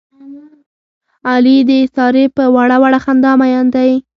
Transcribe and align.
علي 1.29 1.57
د 1.69 1.71
سارې 1.95 2.25
په 2.35 2.43
وړه 2.55 2.77
وړه 2.83 2.99
خندا 3.05 3.31
مین 3.39 3.65
دی. 3.75 3.91